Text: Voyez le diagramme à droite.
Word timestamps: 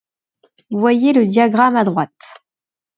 Voyez 0.71 1.13
le 1.13 1.27
diagramme 1.27 1.75
à 1.75 1.83
droite. 1.83 2.47